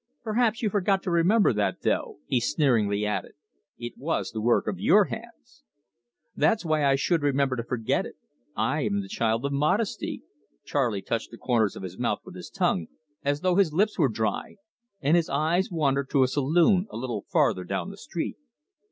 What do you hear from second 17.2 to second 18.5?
farther down the street.